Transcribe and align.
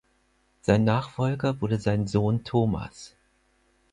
Sein 0.63 0.83
Nachfolger 0.83 1.61
wurde 1.61 1.77
sein 1.77 2.07
Sohn 2.07 2.43
Thomas. 2.43 3.13